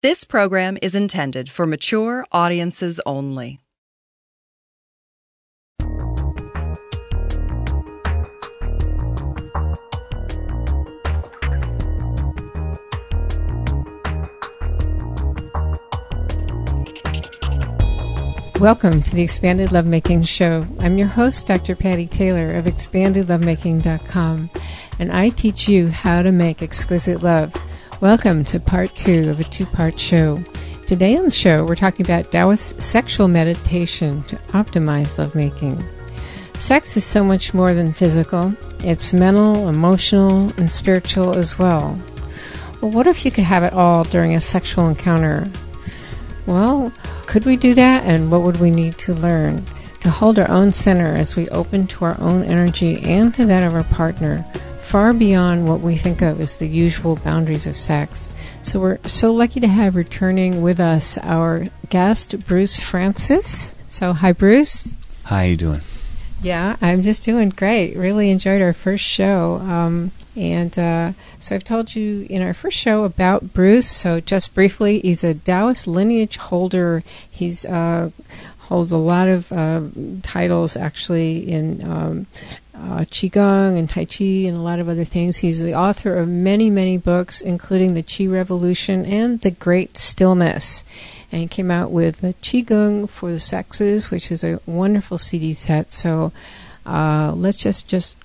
[0.00, 3.58] This program is intended for mature audiences only.
[18.60, 20.64] Welcome to the Expanded Lovemaking Show.
[20.78, 21.74] I'm your host, Dr.
[21.74, 24.50] Patti Taylor of ExpandedLovemaking.com,
[25.00, 27.52] and I teach you how to make exquisite love.
[28.00, 30.40] Welcome to part two of a two part show.
[30.86, 35.84] Today on the show, we're talking about Taoist sexual meditation to optimize lovemaking.
[36.54, 41.98] Sex is so much more than physical, it's mental, emotional, and spiritual as well.
[42.80, 45.50] Well, what if you could have it all during a sexual encounter?
[46.46, 46.92] Well,
[47.26, 49.64] could we do that, and what would we need to learn?
[50.02, 53.64] To hold our own center as we open to our own energy and to that
[53.64, 54.44] of our partner,
[54.88, 58.30] far beyond what we think of as the usual boundaries of sex.
[58.62, 63.74] So we're so lucky to have returning with us our guest, Bruce Frantzis.
[63.90, 64.94] So, hi, Bruce.
[65.24, 65.82] How you doing?
[66.40, 67.96] Yeah, I'm just doing great.
[67.96, 69.56] Really enjoyed our first show.
[69.56, 73.90] Um, and uh, so I've told you in our first show about Bruce.
[73.90, 77.04] So just briefly, he's a Taoist lineage holder.
[77.30, 78.08] He's uh,
[78.68, 79.82] holds a lot of uh,
[80.22, 82.26] titles actually in um,
[82.80, 85.38] uh, Qigong and Tai Chi and a lot of other things.
[85.38, 90.84] He's the author of many, many books, including The Chi Revolution and The Great Stillness.
[91.32, 95.54] And he came out with the Qigong for the Sexes, which is a wonderful CD
[95.54, 95.92] set.
[95.92, 96.32] So
[96.86, 98.16] uh, let's just just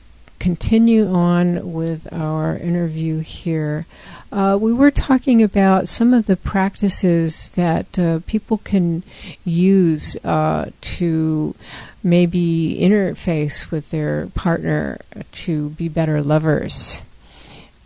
[0.43, 3.85] continue on with our interview here.
[4.29, 9.03] Uh, we were talking about some of the practices that uh, people can
[9.45, 11.55] use uh, to
[12.03, 14.99] maybe interface with their partner
[15.31, 17.01] to be better lovers.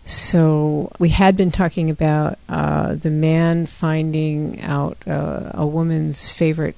[0.05, 6.75] So we had been talking about uh, the man finding out uh, a woman's favorite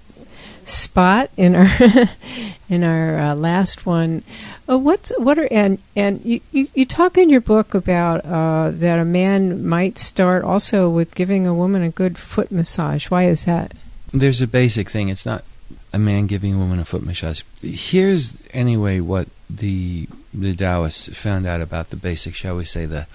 [0.69, 1.69] spot in our
[2.69, 4.23] in our uh, last one.
[4.69, 8.71] Uh, what's what are and and you, you, you talk in your book about uh,
[8.71, 13.09] that a man might start also with giving a woman a good foot massage.
[13.09, 13.73] Why is that?
[14.13, 15.09] There's a basic thing.
[15.09, 15.43] It's not
[15.91, 17.41] a man giving a woman a foot massage.
[17.61, 23.07] Here's anyway what the the Taoists found out about the basic, shall we say, the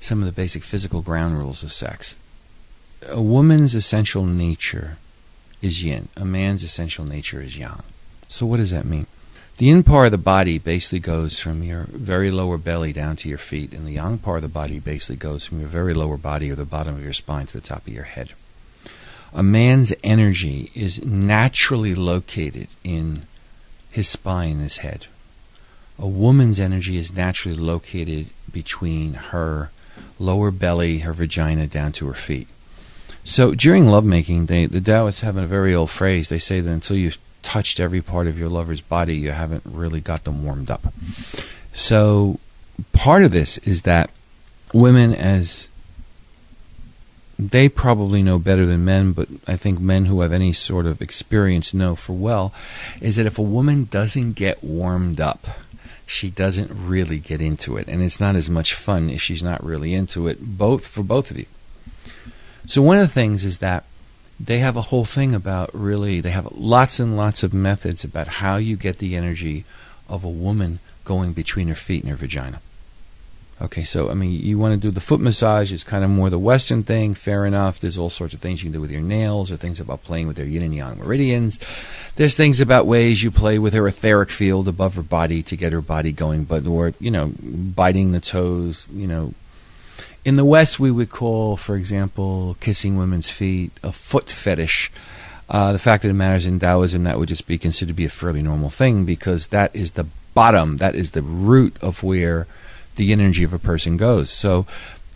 [0.00, 2.16] some of the basic physical ground rules of sex.
[3.08, 4.98] A woman's essential nature
[5.62, 6.08] is yin.
[6.16, 7.82] A man's essential nature is yang.
[8.28, 9.06] So what does that mean?
[9.58, 13.28] The yin part of the body basically goes from your very lower belly down to
[13.28, 16.16] your feet, and the yang part of the body basically goes from your very lower
[16.16, 18.30] body or the bottom of your spine to the top of your head.
[19.34, 23.22] A man's energy is naturally located in
[23.90, 25.08] his spine, his head.
[25.98, 29.70] A woman's energy is naturally located between her
[30.20, 32.48] lower belly, her vagina, down to her feet.
[33.24, 36.28] So during lovemaking, they, the Taoists have a very old phrase.
[36.28, 40.00] They say that until you've touched every part of your lover's body, you haven't really
[40.00, 40.92] got them warmed up.
[41.72, 42.40] So
[42.92, 44.10] part of this is that
[44.72, 45.68] women, as
[47.38, 51.00] they probably know better than men, but I think men who have any sort of
[51.00, 52.52] experience know for well,
[53.00, 55.46] is that if a woman doesn't get warmed up,
[56.04, 59.62] she doesn't really get into it, and it's not as much fun if she's not
[59.62, 60.38] really into it.
[60.40, 61.46] Both for both of you.
[62.68, 63.84] So one of the things is that
[64.38, 68.28] they have a whole thing about really they have lots and lots of methods about
[68.28, 69.64] how you get the energy
[70.06, 72.60] of a woman going between her feet and her vagina.
[73.62, 76.28] Okay, so I mean, you want to do the foot massage is kind of more
[76.28, 77.14] the Western thing.
[77.14, 77.80] Fair enough.
[77.80, 80.28] There's all sorts of things you can do with your nails, or things about playing
[80.28, 81.58] with your yin and yang meridians.
[82.16, 85.72] There's things about ways you play with her etheric field above her body to get
[85.72, 88.86] her body going, but or you know, biting the toes.
[88.92, 89.34] You know,
[90.24, 94.90] in the West we would call, for example, kissing women's feet a foot fetish.
[95.48, 97.94] Uh, the fact of the matter is, in Taoism, that would just be considered to
[97.94, 102.02] be a fairly normal thing because that is the bottom, that is the root of
[102.02, 102.46] where
[102.96, 104.30] the energy of a person goes.
[104.30, 104.66] So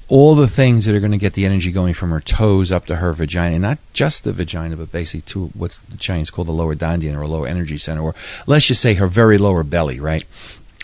[0.09, 2.87] all the things that are going to get the energy going from her toes up
[2.87, 6.53] to her vagina, not just the vagina, but basically to what the Chinese call the
[6.53, 8.15] lower dantian or lower energy center, or
[8.47, 10.25] let's just say her very lower belly, right?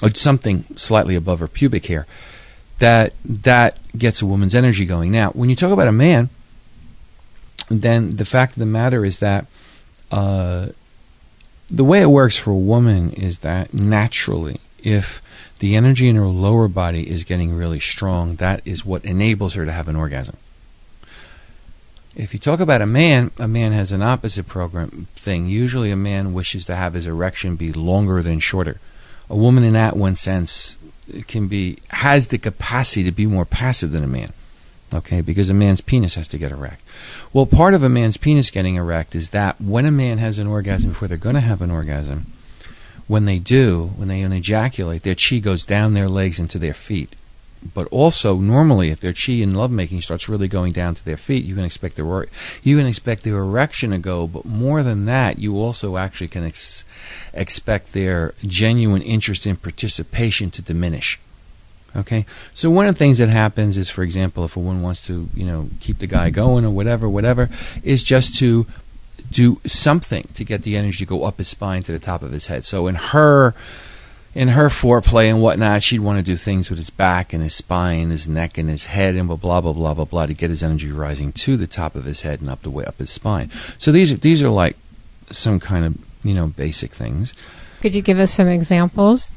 [0.03, 2.07] Or something slightly above her pubic hair.
[2.79, 5.11] That that gets a woman's energy going.
[5.11, 6.29] Now, when you talk about a man,
[7.69, 9.47] then the fact of the matter is that
[10.11, 10.69] uh,
[11.71, 15.21] the way it works for a woman is that naturally, if
[15.59, 18.35] the energy in her lower body is getting really strong.
[18.35, 20.37] That is what enables her to have an orgasm.
[22.15, 25.47] If you talk about a man, a man has an opposite program thing.
[25.47, 28.81] Usually, a man wishes to have his erection be longer than shorter.
[29.31, 30.79] A woman, in that one sense,
[31.27, 34.33] can be has the capacity to be more passive than a man.
[34.93, 36.81] Okay, because a man's penis has to get erect.
[37.33, 40.47] Well, part of a man's penis getting erect is that when a man has an
[40.47, 42.33] orgasm before they're going to have an orgasm,
[43.07, 47.15] when they do, when they ejaculate, their chi goes down their legs into their feet.
[47.75, 51.45] But also, normally, if their chi in lovemaking starts really going down to their feet,
[51.45, 52.27] you can expect their
[52.63, 54.27] you can expect their erection to go.
[54.27, 56.85] But more than that, you also actually can ex-
[57.35, 61.19] expect their genuine interest in participation to diminish.
[61.97, 65.05] Okay, so one of the things that happens is, for example, if a woman wants
[65.07, 67.49] to, you know, keep the guy going or whatever, whatever,
[67.83, 68.67] is just to
[69.31, 72.33] do something to get the energy to go up his spine to the top of
[72.33, 72.65] his head.
[72.65, 73.55] So in her
[74.39, 77.57] in her foreplay and whatnot, she'd want to do things with his back and his
[77.57, 80.49] spine, his neck and his head, and blah blah blah blah blah blah to get
[80.49, 83.11] his energy rising to the top of his head and up the way up his
[83.11, 83.51] spine.
[83.79, 84.77] So these are these are like
[85.33, 87.35] some kind of you know basic things.
[87.81, 89.33] Could you give us some examples?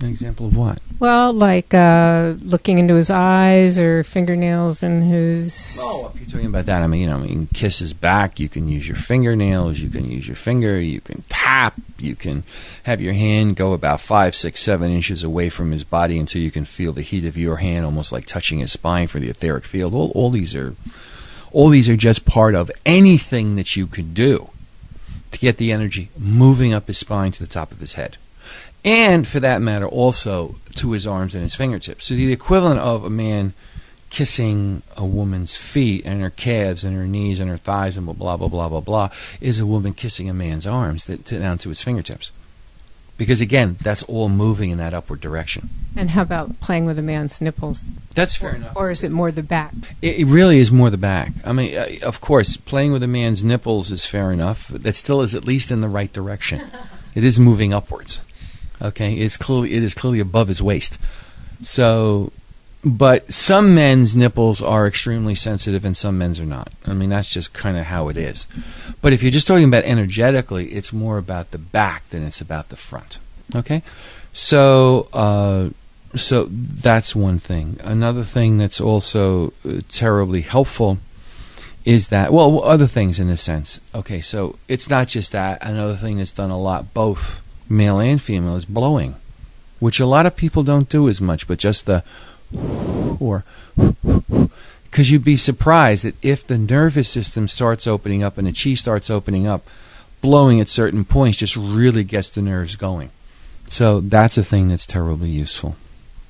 [0.00, 0.80] An example of what?
[0.98, 5.78] Well, like uh, looking into his eyes or fingernails in his.
[5.80, 8.40] Oh, if you're talking about that, I mean, you know, I mean, kiss his back.
[8.40, 9.80] You can use your fingernails.
[9.80, 10.80] You can use your finger.
[10.80, 11.74] You can tap.
[11.98, 12.42] You can
[12.84, 16.50] have your hand go about five, six, seven inches away from his body until you
[16.50, 19.64] can feel the heat of your hand, almost like touching his spine for the etheric
[19.64, 19.94] field.
[19.94, 20.74] All, all these are,
[21.52, 24.50] all these are just part of anything that you could do
[25.30, 28.16] to get the energy moving up his spine to the top of his head
[28.84, 32.06] and for that matter, also to his arms and his fingertips.
[32.06, 33.54] So the equivalent of a man
[34.10, 38.14] kissing a woman's feet and her calves and her knees and her thighs and blah
[38.14, 39.08] blah blah blah blah blah
[39.40, 42.30] is a woman kissing a man's arms that, to, down to his fingertips.
[43.16, 45.68] Because again, that's all moving in that upward direction.
[45.96, 47.88] And how about playing with a man's nipples?
[48.14, 48.76] That's fair or, enough.
[48.76, 49.72] Or is it more the back?
[50.02, 51.32] It, it really is more the back.
[51.44, 54.68] I mean, uh, of course, playing with a man's nipples is fair enough.
[54.68, 56.62] That still is at least in the right direction.
[57.14, 58.20] it is moving upwards.
[58.82, 60.98] Okay, it's clearly it is clearly above his waist.
[61.62, 62.32] So,
[62.84, 66.72] but some men's nipples are extremely sensitive, and some men's are not.
[66.86, 68.46] I mean, that's just kind of how it is.
[69.00, 72.68] But if you're just talking about energetically, it's more about the back than it's about
[72.68, 73.18] the front.
[73.54, 73.82] Okay,
[74.32, 75.08] so.
[75.12, 75.70] Uh,
[76.16, 77.80] so that's one thing.
[77.82, 80.98] Another thing that's also uh, terribly helpful
[81.84, 85.94] is that well other things in a sense okay so it's not just that another
[85.94, 89.14] thing that's done a lot both male and female, is blowing,
[89.80, 92.04] which a lot of people don't do as much, but just the
[93.20, 93.44] or
[94.84, 98.74] because you'd be surprised that if the nervous system starts opening up and the chi
[98.74, 99.66] starts opening up,
[100.20, 103.10] blowing at certain points just really gets the nerves going.
[103.66, 105.76] So that's a thing that's terribly useful.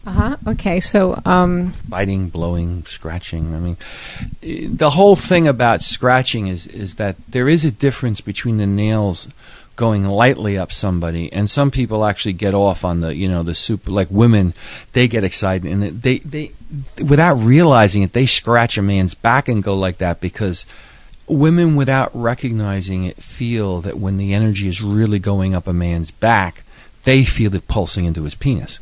[0.06, 0.36] Uh huh.
[0.48, 0.80] Okay.
[0.80, 3.54] So, um, biting, blowing, scratching.
[3.54, 3.76] I mean,
[4.76, 9.28] the whole thing about scratching is is that there is a difference between the nails
[9.76, 11.32] going lightly up somebody.
[11.32, 14.54] And some people actually get off on the you know the super like women
[14.92, 16.52] they get excited and they they
[17.04, 20.66] without realizing it they scratch a man's back and go like that because
[21.26, 26.10] women without recognizing it feel that when the energy is really going up a man's
[26.10, 26.64] back
[27.04, 28.80] they feel it pulsing into his penis.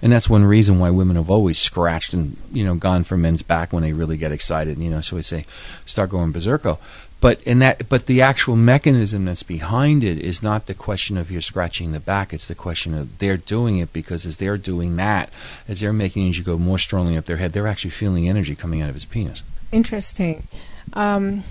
[0.00, 3.42] And that's one reason why women have always scratched and you know gone for men's
[3.42, 5.46] back when they really get excited you know so we say
[5.86, 6.78] start going berserko
[7.22, 11.30] but in that, but the actual mechanism that's behind it is not the question of
[11.30, 12.34] you're scratching the back.
[12.34, 15.30] It's the question of they're doing it because as they're doing that,
[15.68, 18.82] as they're making energy go more strongly up their head, they're actually feeling energy coming
[18.82, 19.44] out of his penis.
[19.70, 20.48] Interesting.
[20.94, 21.44] Um,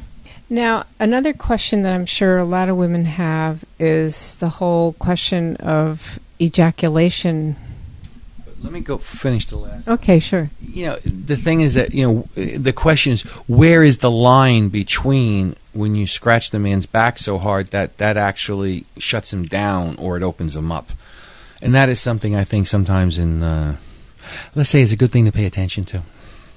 [0.49, 5.55] now, another question that I'm sure a lot of women have is the whole question
[5.55, 7.55] of ejaculation
[8.63, 9.87] let me go finish the last.
[9.87, 10.49] Okay, sure.
[10.61, 14.69] You know, the thing is that you know the question is where is the line
[14.69, 19.95] between when you scratch the man's back so hard that that actually shuts him down
[19.97, 20.91] or it opens him up,
[21.61, 23.77] and that is something I think sometimes in uh,
[24.55, 26.03] let's say is a good thing to pay attention to.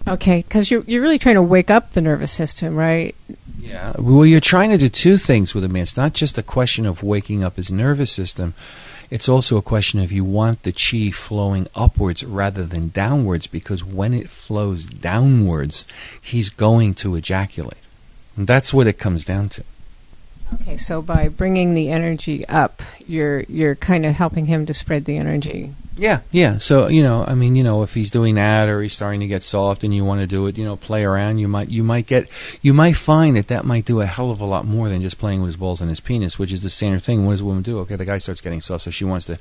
[0.06, 3.14] Okay, because you're you're really trying to wake up the nervous system, right?
[3.58, 3.94] Yeah.
[3.98, 5.84] Well, you're trying to do two things with a man.
[5.84, 8.52] It's not just a question of waking up his nervous system
[9.10, 13.84] it's also a question of you want the chi flowing upwards rather than downwards because
[13.84, 15.86] when it flows downwards,
[16.22, 17.78] he's going to ejaculate.
[18.36, 19.64] And that's what it comes down to.
[20.54, 25.04] Okay, so by bringing the energy up, you're you're kind of helping him to spread
[25.04, 25.72] the energy.
[25.96, 26.58] Yeah, yeah.
[26.58, 29.26] So you know, I mean, you know, if he's doing that or he's starting to
[29.26, 31.38] get soft and you want to do it, you know, play around.
[31.38, 32.28] You might you might get
[32.62, 35.18] you might find that that might do a hell of a lot more than just
[35.18, 37.24] playing with his balls and his penis, which is the standard thing.
[37.24, 37.78] What does a woman do?
[37.80, 39.38] Okay, the guy starts getting soft, so she wants to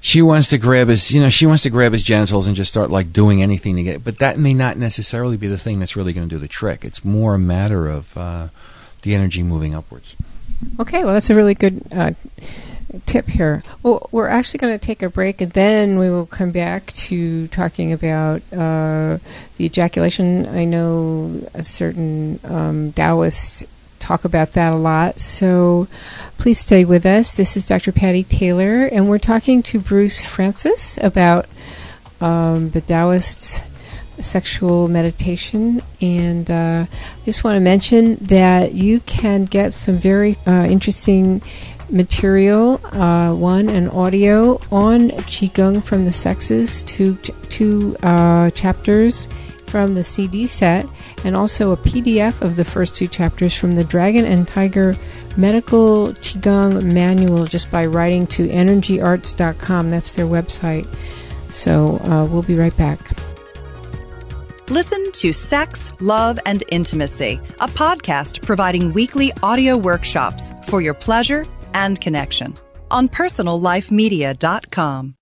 [0.00, 2.70] she wants to grab his you know she wants to grab his genitals and just
[2.70, 4.04] start like doing anything to get it.
[4.04, 6.84] but that may not necessarily be the thing that's really going to do the trick
[6.84, 8.48] it's more a matter of uh,
[9.06, 10.16] the energy moving upwards
[10.78, 12.10] okay well that's a really good uh,
[13.04, 13.62] tip here.
[13.82, 17.48] Well, we're actually going to take a break, and then we will come back to
[17.48, 19.18] talking about uh,
[19.56, 20.46] the ejaculation.
[20.46, 23.66] I know a certain um, Taoists
[23.98, 25.88] talk about that a lot, so
[26.38, 27.34] please stay with us.
[27.34, 27.92] This is Dr.
[27.92, 31.46] Patti Taylor, and we're talking to Bruce Frantzis about
[32.20, 33.62] um, the Taoists
[34.22, 35.82] sexual meditation.
[36.00, 36.86] And uh,
[37.24, 41.42] just want to mention that you can get some very uh, interesting
[41.90, 49.28] material, uh, one an audio on Qigong from the sexes, two, two uh, chapters
[49.66, 50.86] from the CD set,
[51.24, 54.94] and also a PDF of the first two chapters from the Dragon and Tiger
[55.36, 59.90] Medical Qigong Manual just by writing to energyarts.com.
[59.90, 60.86] That's their website.
[61.50, 62.98] So uh, we'll be right back.
[64.70, 71.46] Listen to Sex, Love, and Intimacy, a podcast providing weekly audio workshops for your pleasure
[71.74, 72.52] and connection
[72.90, 75.14] on personallifemedia.com.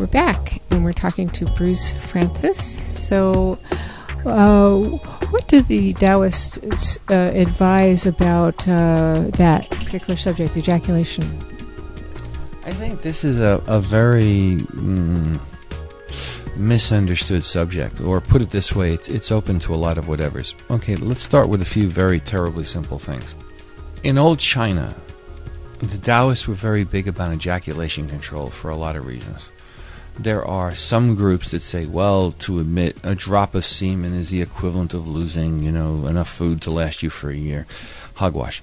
[0.00, 2.56] We're back and we're talking to Bruce Frantzis.
[2.56, 3.58] So,
[4.24, 4.76] uh,
[5.30, 11.24] what do the Taoists uh, advise about uh, that particular subject, ejaculation?
[12.64, 15.40] I think this is a, a very mm,
[16.56, 20.54] misunderstood subject, or put it this way, it's, it's open to a lot of whatevers.
[20.70, 23.34] Okay, let's start with a few very terribly simple things.
[24.04, 24.94] In old China,
[25.78, 29.50] the Taoists were very big about ejaculation control for a lot of reasons
[30.18, 34.42] there are some groups that say, well, to emit a drop of semen is the
[34.42, 37.66] equivalent of losing, you know, enough food to last you for a year.
[38.14, 38.62] Hogwash.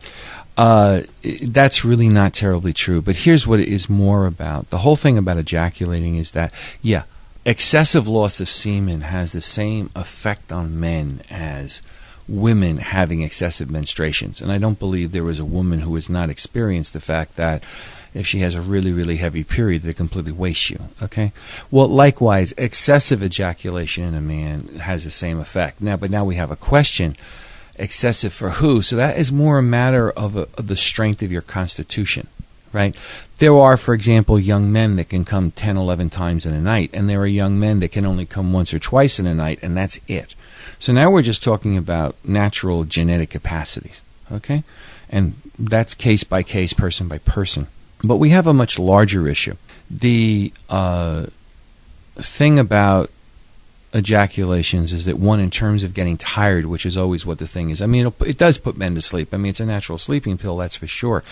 [0.57, 1.03] Uh,
[1.41, 3.01] that's really not terribly true.
[3.01, 4.69] But here's what it is more about.
[4.69, 7.03] The whole thing about ejaculating is that, yeah,
[7.45, 11.81] excessive loss of semen has the same effect on men as
[12.27, 14.41] women having excessive menstruations.
[14.41, 17.63] And I don't believe there is a woman who has not experienced the fact that
[18.13, 20.79] if she has a really, really heavy period that completely wastes you.
[21.01, 21.31] Okay?
[21.69, 25.81] Well, likewise, excessive ejaculation in a man has the same effect.
[25.81, 27.15] Now, but now we have a question
[27.77, 28.81] excessive for who?
[28.81, 32.27] So that is more a matter of, a, of the strength of your constitution
[32.73, 32.95] right?
[33.37, 36.89] There are, for example, young men that can come 10, 11 times in a night,
[36.93, 39.59] and there are young men that can only come once or twice in a night,
[39.61, 40.35] and that's it.
[40.77, 44.01] So now we're just talking about natural genetic capacities,
[44.31, 44.63] okay?
[45.09, 47.67] And that's case by case, person by person.
[48.03, 49.55] But we have a much larger issue.
[49.89, 51.27] The uh,
[52.15, 53.09] thing about
[53.93, 57.69] ejaculations is that one, in terms of getting tired, which is always what the thing
[57.69, 57.81] is.
[57.81, 59.33] I mean, it does put men to sleep.
[59.33, 61.23] I mean, it's a natural sleeping pill, that's for sure.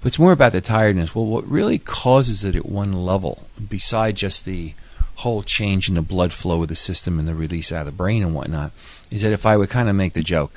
[0.00, 1.14] But it's more about the tiredness.
[1.14, 4.72] Well, what really causes it at one level, beside just the
[5.16, 7.92] whole change in the blood flow of the system and the release out of the
[7.92, 8.72] brain and whatnot,
[9.10, 10.52] is that if I would kind of make the joke,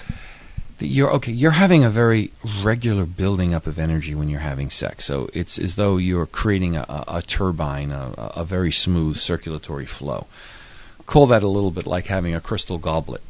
[0.88, 2.32] you're okay you're having a very
[2.64, 5.06] regular building up of energy when you're having sex.
[5.06, 10.28] So it's as though you're creating a, a, turbine a, a, very smooth circulatory flow.
[11.06, 13.22] Call that a little bit like having a crystal goblet.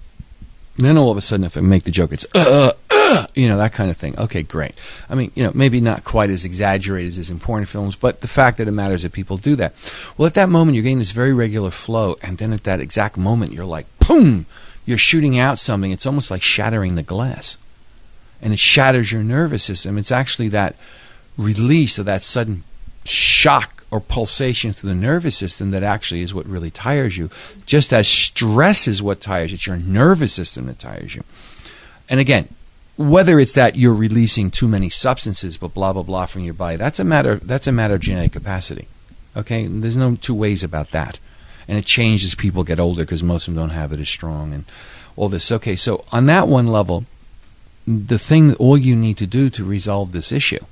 [0.78, 3.48] And then all of a sudden if i make the joke it's uh, uh, you
[3.48, 4.18] know that kind of thing.
[4.20, 4.74] Okay great.
[5.10, 8.28] I mean you know maybe not quite as exaggerated as in porn films but the
[8.28, 9.74] fact that it matters that people do that.
[10.18, 13.18] Well at that moment you're getting this very regular flow and then at that exact
[13.18, 14.46] moment you're like boom
[14.90, 17.58] you're shooting out something, it's almost like shattering the glass.
[18.42, 20.00] And it shatters your nervous system.
[20.00, 20.76] It's actually that
[21.38, 22.64] release of that sudden
[23.06, 27.30] shock or pulsation through the nervous system that actually is what really tires you.
[27.68, 31.24] Just as stress is what tires you, it's your nervous system that tires you.
[32.10, 32.50] And again,
[32.98, 36.78] whether it's that you're releasing too many substances, but blah blah blah from your body,
[36.78, 38.88] that's a matter that's a matter of genetic capacity.
[39.38, 41.20] Okay, there's no two ways about that
[41.70, 44.10] and it changes as people get older because most of them don't have it as
[44.10, 44.66] strong and
[45.16, 45.52] all this.
[45.52, 47.06] Okay, so on that one level,
[47.86, 50.66] the thing all you need to do to resolve this issue,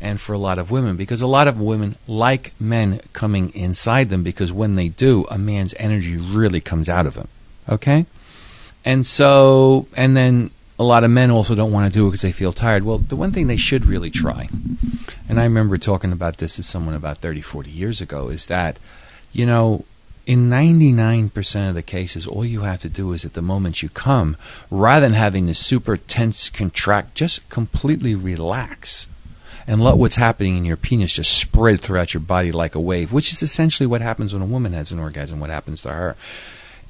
[0.00, 4.08] and for a lot of women, because a lot of women like men coming inside
[4.08, 7.28] them, because when they do, a man's energy really comes out of him.
[7.68, 8.06] Okay?
[8.86, 12.22] And so, and then a lot of men also don't want to do it because
[12.22, 12.84] they feel tired.
[12.84, 14.48] Well, the one thing they should really try,
[15.28, 18.78] and I remember talking about this to someone about 30, 40 years ago, is that
[19.34, 19.84] you know,
[20.26, 23.90] in 99% of the cases, all you have to do is at the moment you
[23.90, 24.36] come,
[24.70, 29.08] rather than having this super tense contract, just completely relax
[29.66, 33.12] and let what's happening in your penis just spread throughout your body like a wave,
[33.12, 36.16] which is essentially what happens when a woman has an orgasm, what happens to her.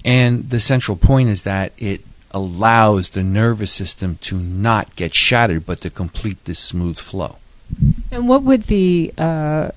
[0.04, 5.64] And the central point is that it allows the nervous system to not get shattered,
[5.64, 7.36] but to complete this smooth flow.
[8.10, 9.70] And what would the uh,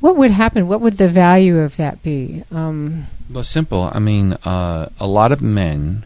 [0.00, 0.68] what would happen?
[0.68, 2.44] What would the value of that be?
[2.52, 3.90] Um, Well, simple.
[3.92, 6.04] I mean, uh, a lot of men,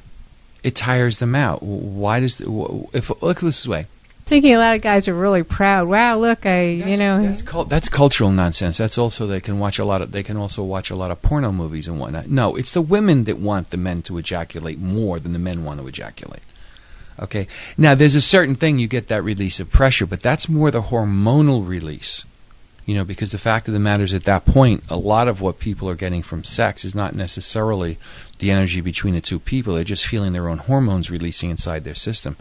[0.63, 1.63] it tires them out.
[1.63, 3.87] Why does the, if look this way?
[4.27, 5.89] thinking a lot of guys are really proud.
[5.89, 8.79] Wow, look, I you know that's cul- that's cultural nonsense.
[8.79, 11.21] That's also they can watch a lot of they can also watch a lot of
[11.23, 12.29] porno movies and whatnot.
[12.29, 15.81] No, it's the women that want the men to ejaculate more than the men want
[15.81, 16.41] to ejaculate.
[17.21, 17.47] Okay,
[17.79, 20.83] now there's a certain thing you get that release of pressure, but that's more the
[20.83, 22.25] hormonal release.
[22.87, 25.41] You know, because the fact of the matter is, at that point, a lot of
[25.41, 27.97] what people are getting from sex is not necessarily
[28.41, 29.75] the energy between the two people.
[29.75, 32.37] They're just feeling their own hormones releasing inside their system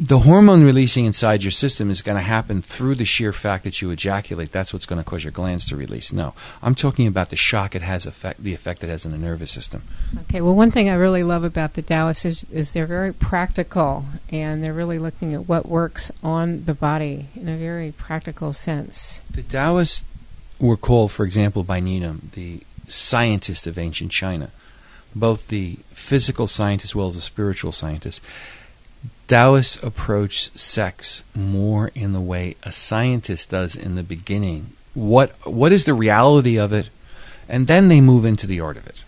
[0.00, 3.82] the hormone releasing inside your system is going to happen through the sheer fact that
[3.82, 4.52] you ejaculate.
[4.52, 6.12] That's what's going to cause your glands to release.
[6.12, 9.18] No, I'm talking about the shock it has effect, the effect it has on the
[9.18, 9.82] nervous system.
[10.22, 14.04] Okay, well, one thing I really love about the Taoists is, is they're very practical
[14.30, 19.20] and they're really looking at what works on the body in a very practical sense.
[19.32, 20.04] The Taoists
[20.60, 24.52] were called, for example, by Needham, the scientist of ancient China,
[25.12, 28.22] both the physical scientist as well as the spiritual scientist.
[29.26, 34.72] Taoists approach sex more in the way a scientist does in the beginning.
[34.94, 36.88] What what is the reality of it?
[37.48, 39.04] And then they move into the art of it.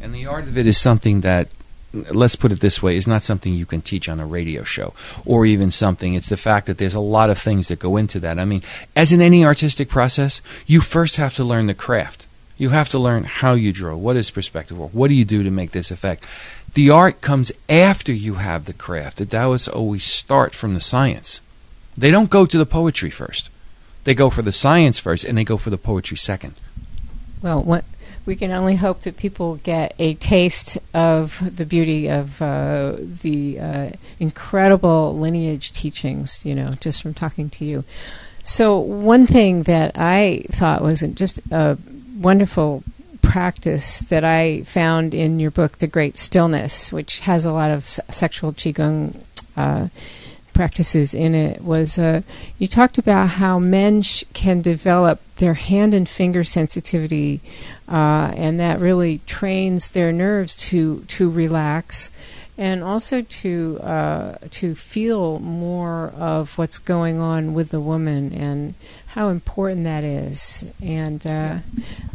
[0.00, 1.48] And the art of it is something that
[2.10, 4.92] let's put it this way, is not something you can teach on a radio show
[5.24, 6.14] or even something.
[6.14, 8.38] It's the fact that there's a lot of things that go into that.
[8.38, 8.62] I mean,
[8.96, 12.26] as in any artistic process, you first have to learn the craft.
[12.56, 13.96] You have to learn how you draw.
[13.96, 14.90] What is perspective work?
[14.92, 16.24] What do you do to make this effect?
[16.74, 19.18] The art comes after you have the craft.
[19.18, 21.40] The Taoists always start from the science.
[21.96, 23.48] They don't go to the poetry first.
[24.02, 26.54] They go for the science first, and they go for the poetry second.
[27.42, 27.84] Well, what,
[28.26, 33.60] we can only hope that people get a taste of the beauty of uh, the
[33.60, 37.84] uh, incredible lineage teachings, you know, just from talking to you.
[38.42, 41.78] So, one thing that I thought was just a
[42.18, 42.82] wonderful
[43.24, 47.84] practice that I found in your book, The Great Stillness, which has a lot of
[47.84, 49.20] s- sexual qigong
[49.56, 49.88] uh,
[50.52, 52.22] practices in it, was uh,
[52.58, 57.40] you talked about how men sh- can develop their hand and finger sensitivity,
[57.88, 62.10] uh, and that really trains their nerves to to relax.
[62.56, 68.74] And also to uh, to feel more of what's going on with the woman and
[69.14, 70.64] how important that is.
[70.82, 71.58] And uh,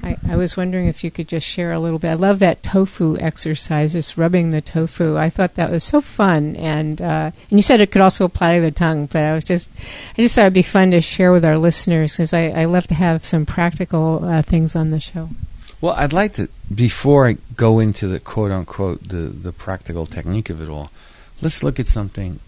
[0.03, 2.09] I, I was wondering if you could just share a little bit.
[2.09, 5.17] I love that tofu exercise, just rubbing the tofu.
[5.17, 8.55] I thought that was so fun, and uh, and you said it could also apply
[8.55, 9.05] to the tongue.
[9.05, 9.71] But I was just,
[10.17, 12.87] I just thought it'd be fun to share with our listeners because I, I love
[12.87, 15.29] to have some practical uh, things on the show.
[15.79, 20.49] Well, I'd like to before I go into the quote unquote the the practical technique
[20.49, 20.91] of it all.
[21.41, 22.41] Let's look at something.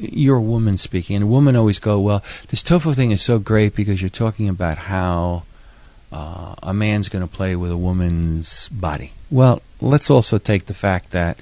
[0.00, 3.74] You're a woman speaking, and women always go, "Well, this tofu thing is so great
[3.74, 5.44] because you're talking about how
[6.12, 10.74] uh, a man's going to play with a woman's body." Well, let's also take the
[10.74, 11.38] fact that,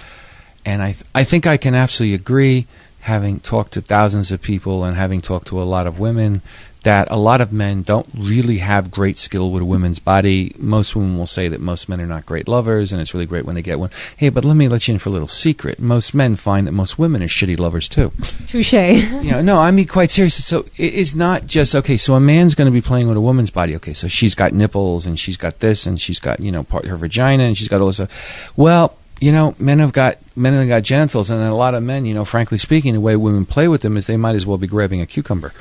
[0.65, 2.67] and I th- I think I can absolutely agree,
[3.01, 6.43] having talked to thousands of people and having talked to a lot of women,
[6.87, 10.55] that a lot of men don't really have great skill with a woman's body.
[10.57, 13.45] Most women will say that most men are not great lovers, and it's really great
[13.45, 13.91] when they get one.
[14.17, 15.81] Hey, but let me let you in for a little secret.
[15.81, 18.13] Most men find that most women are shitty lovers too.
[18.47, 18.73] Touche.
[19.27, 20.43] You know, no, I mean quite seriously.
[20.43, 21.97] So it is not just okay.
[21.97, 23.75] So a man's going to be playing with a woman's body.
[23.77, 26.85] Okay, so she's got nipples and she's got this and she's got you know part
[26.85, 28.53] her vagina and she's got all this stuff.
[28.57, 32.05] Well, you know, men have got men have got genitals, and a lot of men,
[32.05, 34.59] you know, frankly speaking, the way women play with them is they might as well
[34.59, 35.53] be grabbing a cucumber.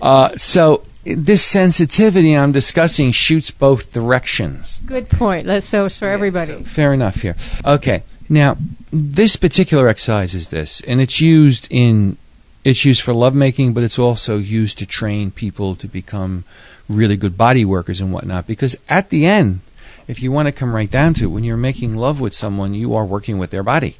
[0.00, 4.80] Uh, so this sensitivity I'm discussing shoots both directions.
[4.80, 5.46] Good point.
[5.46, 6.52] Let's so it's for everybody.
[6.52, 7.36] So, fair enough here.
[7.64, 8.02] Okay.
[8.28, 8.58] Now,
[8.92, 12.18] this particular exercise is this, and it's used in
[12.64, 16.44] it's used for lovemaking, but it's also used to train people to become
[16.88, 18.46] really good body workers and whatnot.
[18.46, 19.60] Because at the end,
[20.08, 22.74] if you want to come right down to it, when you're making love with someone,
[22.74, 23.96] you are working with their body.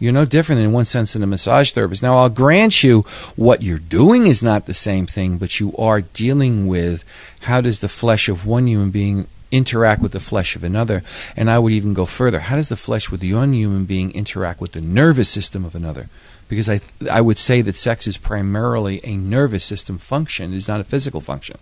[0.00, 2.02] You're no different in one sense than a massage therapist.
[2.02, 3.02] Now, I'll grant you
[3.36, 7.04] what you're doing is not the same thing, but you are dealing with
[7.40, 11.02] how does the flesh of one human being interact with the flesh of another.
[11.36, 12.40] And I would even go further.
[12.40, 16.08] How does the flesh with the human being interact with the nervous system of another?
[16.48, 20.54] Because I, I would say that sex is primarily a nervous system function.
[20.54, 21.58] It is not a physical function.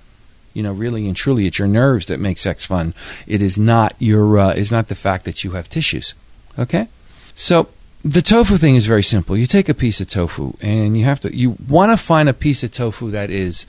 [0.59, 2.93] You know, really and truly, it's your nerves that make sex fun.
[3.29, 6.15] It is not your, uh, is not the fact that you have tissues.
[6.59, 6.89] Okay?
[7.37, 7.69] So,
[8.05, 9.37] the tofu thing is very simple.
[9.37, 12.35] You take a piece of tofu and you have to you want to find a
[12.35, 13.67] piece of tofu that is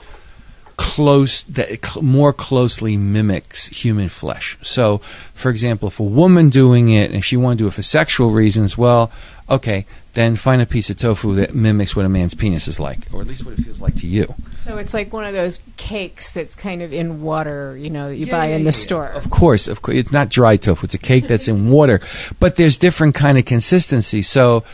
[0.80, 4.56] close that more closely mimics human flesh.
[4.62, 4.98] So,
[5.34, 7.82] for example, if a woman doing it and if she want to do it for
[7.82, 9.12] sexual reasons, well,
[9.50, 13.00] okay, then find a piece of tofu that mimics what a man's penis is like
[13.12, 14.24] or at least what it feels like to you.
[14.54, 18.08] So So it's like one of those cakes that's kind of in water, you know,
[18.08, 18.86] that you Yeah, buy yeah, in the yeah.
[18.86, 19.08] store.
[19.08, 20.86] Of course, of course, it's not dry tofu.
[20.86, 22.00] It's a cake that's in water,
[22.40, 24.22] but there's different kind of consistency.
[24.22, 24.64] So,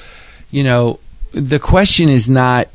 [0.52, 1.00] you know,
[1.32, 2.68] the question is not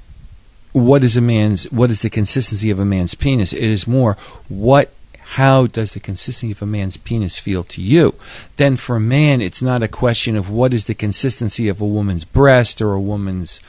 [0.73, 3.53] what is a man's what is the consistency of a man's penis.
[3.53, 8.15] It is more what how does the consistency of a man's penis feel to you?
[8.57, 11.87] Then for a man, it's not a question of what is the consistency of a
[11.87, 13.61] woman's breast or a woman's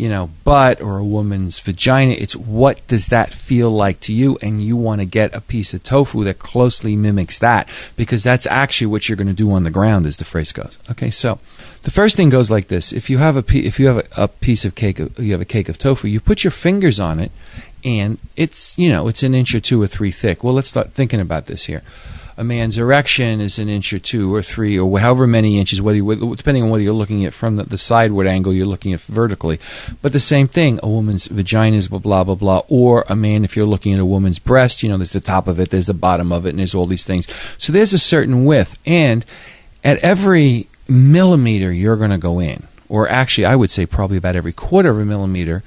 [0.00, 2.12] you know, butt or a woman's vagina.
[2.12, 4.38] It's what does that feel like to you?
[4.40, 8.46] And you want to get a piece of tofu that closely mimics that because that's
[8.46, 10.78] actually what you're going to do on the ground, as the phrase goes.
[10.90, 11.38] Okay, so
[11.82, 14.28] the first thing goes like this: if you have a if you have a, a
[14.28, 17.20] piece of cake, uh, you have a cake of tofu, you put your fingers on
[17.20, 17.30] it,
[17.84, 20.42] and it's you know it's an inch or two or three thick.
[20.42, 21.82] Well, let's start thinking about this here
[22.40, 25.98] a man's erection is an inch or two or three or however many inches, whether
[25.98, 29.00] you, depending on whether you're looking at from the, the sideward angle, you're looking at
[29.02, 29.60] vertically.
[30.00, 33.44] But the same thing, a woman's vagina is blah blah blah blah, or a man
[33.44, 35.84] if you're looking at a woman's breast, you know, there's the top of it, there's
[35.84, 37.28] the bottom of it, and there's all these things.
[37.58, 39.26] So there's a certain width, and
[39.84, 44.34] at every millimeter you're going to go in, or actually, I would say probably about
[44.34, 45.62] every quarter of a millimeter,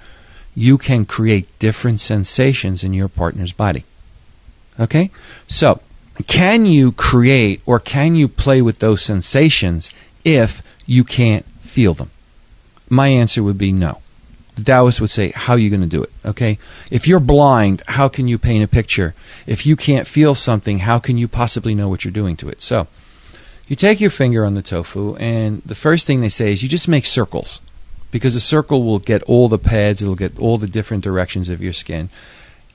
[0.56, 3.84] you can create different sensations in your partner's body.
[4.80, 5.12] Okay,
[5.46, 5.80] so
[6.28, 9.92] can you create or can you play with those sensations
[10.24, 12.12] if you can't feel them?
[12.90, 14.00] My answer would be no.
[14.56, 16.12] The Taoists would say, How are you going to do it?
[16.24, 16.60] Okay?
[16.92, 19.16] If you're blind, how can you paint a picture?
[19.48, 22.62] If you can't feel something, how can you possibly know what you're doing to it?
[22.62, 22.88] So,
[23.68, 26.70] you take your finger on the tofu, and the first thing they say is you
[26.70, 27.62] just make circles
[28.12, 31.62] because a circle will get all the pads, it'll get all the different directions of
[31.62, 32.10] your skin.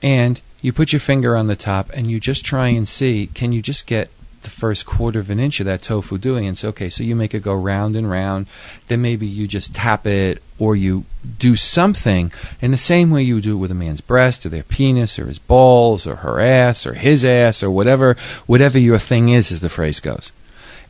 [0.01, 3.51] And you put your finger on the top and you just try and see can
[3.51, 4.09] you just get
[4.41, 7.15] the first quarter of an inch of that tofu doing and so okay so you
[7.15, 8.47] make it go round and round.
[8.87, 11.05] Then maybe you just tap it or you
[11.37, 12.31] do something.
[12.61, 15.19] In the same way you would do it with a man's breast or their penis
[15.19, 19.51] or his balls or her ass or his ass or whatever whatever your thing is
[19.51, 20.31] as the phrase goes.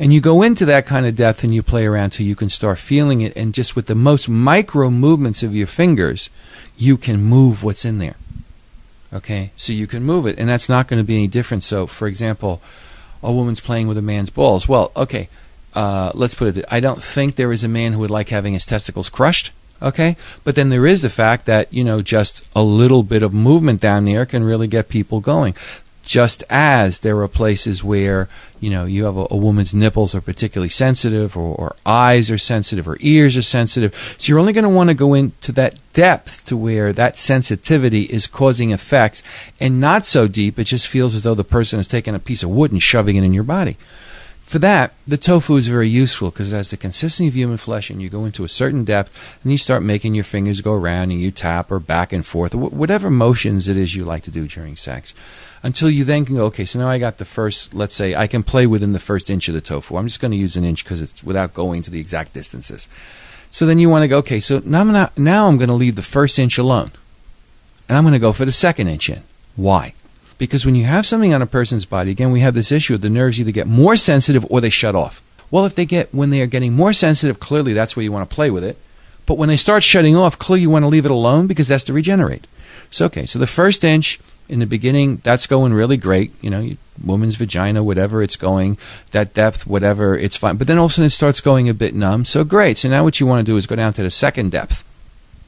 [0.02, 2.50] And you go into that kind of depth and you play around till you can
[2.50, 3.36] start feeling it.
[3.36, 6.30] And just with the most micro movements of your fingers
[6.78, 8.16] you can move what's in there
[9.12, 11.64] Okay, so you can move it, and that's not going to be any different.
[11.64, 12.62] So, for example,
[13.24, 14.68] a woman's playing with a man's balls.
[14.68, 15.30] Well, okay,
[15.74, 16.66] uh, let's put it.
[16.70, 19.52] I don't think there is a man who would like having his testicles crushed.
[19.82, 23.34] Okay, but then there is the fact that you know just a little bit of
[23.34, 25.56] movement down there can really get people going.
[26.04, 30.22] Just as there are places where you know you have a, a woman's nipples are
[30.22, 34.64] particularly sensitive, or, or eyes are sensitive, or ears are sensitive, so you're only going
[34.64, 39.22] to want to go into that depth to where that sensitivity is causing effects,
[39.60, 40.58] and not so deep.
[40.58, 43.16] It just feels as though the person is taking a piece of wood and shoving
[43.16, 43.78] it in your body.
[44.50, 47.92] For that, the tofu is very useful because it has the consistency of human flesh,
[47.92, 51.12] and you go into a certain depth, and you start making your fingers go around,
[51.12, 54.32] and you tap or back and forth, or whatever motions it is you like to
[54.32, 55.14] do during sex,
[55.64, 58.28] until you then can go, okay, so now I got the first, let's say, I
[58.28, 59.98] can play within the first inch of the tofu.
[59.98, 62.88] I'm just going to use an inch because it's without going to the exact distances.
[63.52, 65.76] So then you want to go, okay, so now I'm, not, now I'm going to
[65.76, 66.92] leave the first inch alone,
[67.88, 69.24] and I'm going to go for the second inch in.
[69.56, 69.94] Why?
[70.38, 73.02] Because when you have something on a person's body, again, we have this issue of
[73.02, 75.22] the nerves either get more sensitive or they shut off.
[75.52, 78.30] Well, if they get, when they are getting more sensitive, clearly that's where you want
[78.30, 78.78] to play with it.
[79.26, 81.84] But when they start shutting off, clearly you want to leave it alone because that's
[81.86, 82.48] to regenerate.
[82.92, 86.32] So, okay, so the first inch in the beginning, that's going really great.
[86.42, 86.70] You know,
[87.04, 88.78] woman's vagina, whatever it's going,
[89.12, 90.58] that depth, whatever, it's fine.
[90.58, 92.26] But then all of a sudden it starts going a bit numb.
[92.26, 92.78] So great.
[92.78, 94.84] So now what you want to do is go down to the second depth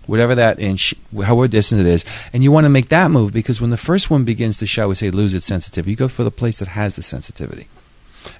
[0.07, 3.61] whatever that inch, however distant it is, and you want to make that move because
[3.61, 6.23] when the first one begins to, shall we say, lose its sensitivity, you go for
[6.23, 7.67] the place that has the sensitivity.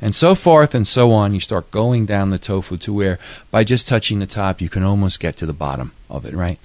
[0.01, 3.19] And so forth and so on, you start going down the tofu to where
[3.49, 6.59] by just touching the top, you can almost get to the bottom of it, right?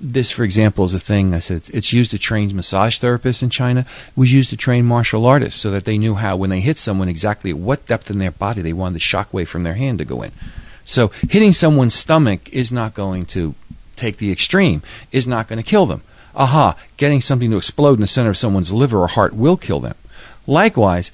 [0.00, 3.50] This, for example, is a thing I said it's used to train massage therapists in
[3.50, 3.80] China.
[3.80, 6.78] It was used to train martial artists so that they knew how, when they hit
[6.78, 9.74] someone, exactly at what depth in their body they wanted the shock wave from their
[9.74, 10.30] hand to go in.
[10.84, 13.54] So hitting someone's stomach is not going to
[13.96, 16.02] take the extreme, is not going to kill them.
[16.34, 19.80] Aha, getting something to explode in the center of someone's liver or heart will kill
[19.80, 19.96] them.
[20.46, 21.10] Likewise,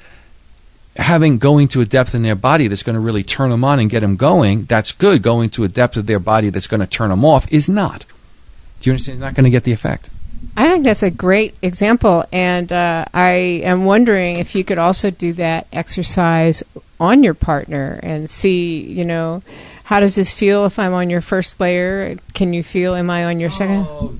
[0.96, 3.80] having going to a depth in their body that's going to really turn them on
[3.80, 5.22] and get them going, that's good.
[5.22, 8.04] Going to a depth of their body that's going to turn them off is not.
[8.84, 9.16] Do you understand?
[9.16, 10.10] It's not going to get the effect.
[10.58, 15.10] I think that's a great example, and uh, I am wondering if you could also
[15.10, 16.62] do that exercise
[17.00, 19.42] on your partner and see, you know,
[19.84, 22.18] how does this feel if I'm on your first layer?
[22.34, 22.94] Can you feel?
[22.94, 23.86] Am I on your second?
[23.88, 24.14] Oh,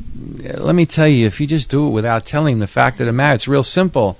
[0.55, 3.13] let me tell you, if you just do it without telling, the fact of the
[3.13, 4.17] matter, it's real simple.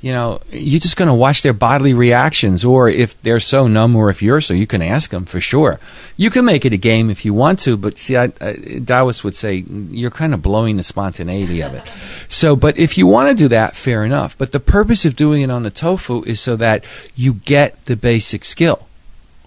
[0.00, 3.96] You know, you're just going to watch their bodily reactions, or if they're so numb,
[3.96, 5.80] or if you're so, you can ask them for sure.
[6.16, 9.24] You can make it a game if you want to, but see, I, I, Taoists
[9.24, 11.90] would say you're kind of blowing the spontaneity of it.
[12.28, 14.38] So, but if you want to do that, fair enough.
[14.38, 16.84] But the purpose of doing it on the tofu is so that
[17.16, 18.84] you get the basic skill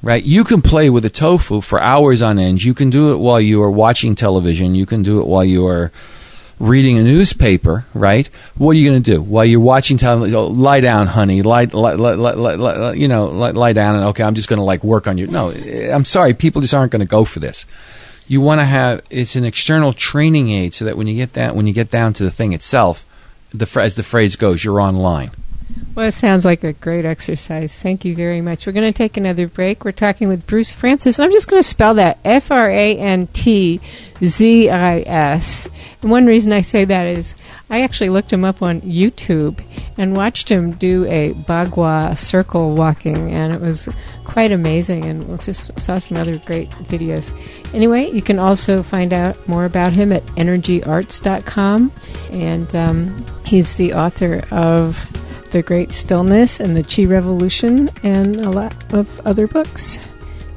[0.04, 0.24] right?
[0.24, 2.64] You can play with the tofu for hours on end.
[2.64, 4.74] You can do it while you are watching television.
[4.74, 5.92] You can do it while you are
[6.62, 8.28] reading a newspaper, right?
[8.56, 10.60] What are you going to do while you're watching television?
[10.60, 11.42] Lie down, honey.
[11.42, 14.64] Lie, lie, lie, lie you know, lie, lie, down, and okay, I'm just going to
[14.64, 15.28] like work on you.
[15.28, 17.66] No, eh, I'm sorry, people just aren't going to go for this.
[18.28, 21.56] You want to have it's an external training aid so that when you get that
[21.56, 23.06] when you get down to the thing itself,
[23.54, 25.32] the as the phrase goes, you're online.
[25.94, 27.82] Well, it sounds like a great exercise.
[27.82, 28.66] Thank you very much.
[28.66, 29.84] We're going to take another break.
[29.84, 31.22] We're talking with Bruce Frantzis.
[31.22, 33.82] I'm just going to spell that F R A N T
[34.24, 35.68] Z I S.
[36.02, 37.36] And one reason I say that is
[37.70, 39.62] I actually looked him up on YouTube
[39.98, 43.90] and watched him do a Bagua circle walking, and it was
[44.24, 45.04] quite amazing.
[45.06, 47.34] And we just saw some other great videos.
[47.74, 51.92] Anyway, you can also find out more about him at energyarts.com.
[52.32, 55.06] And um, he's the author of
[55.52, 60.00] the Great Stillness and the Chi Revolution, and a lot of other books.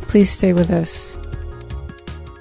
[0.02, 1.18] Please stay with us.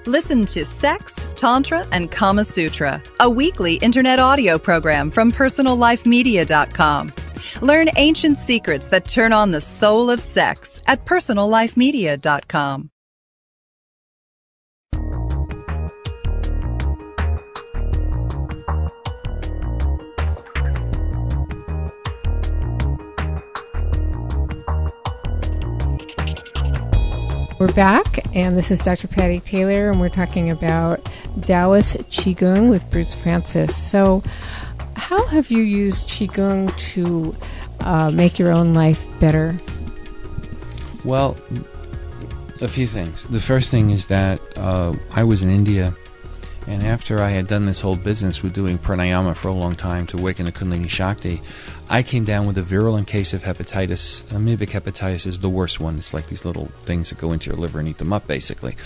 [0.06, 7.12] Listen to Sex, Tantra, and Kama Sutra, a weekly internet audio program from PersonalLifeMedia.com.
[7.60, 12.90] Learn ancient secrets that turn on the soul of sex at PersonalLifeMedia.com.
[27.64, 29.08] We're back, and this is Dr.
[29.08, 31.02] Patti Taylor, and we're talking about
[31.40, 33.70] Taoist Qigong with Bruce Frantzis.
[33.70, 34.22] So,
[34.96, 37.34] how have you used Qigong to
[37.80, 39.56] uh, make your own life better?
[41.06, 41.38] Well,
[42.60, 43.24] a few things.
[43.24, 45.94] The first thing is that uh, I was in India
[46.66, 50.06] and after I had done this whole business with doing pranayama for a long time
[50.08, 51.42] to awaken the Kundalini Shakti,
[51.88, 54.22] I came down with a virulent case of hepatitis.
[54.24, 55.98] Amoebic hepatitis is the worst one.
[55.98, 58.76] It's like these little things that go into your liver and eat them up, basically.